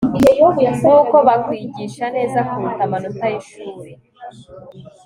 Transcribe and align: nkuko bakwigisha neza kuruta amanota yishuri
nkuko 0.81 1.15
bakwigisha 1.27 2.05
neza 2.15 2.39
kuruta 2.49 2.81
amanota 2.87 3.25
yishuri 3.33 3.91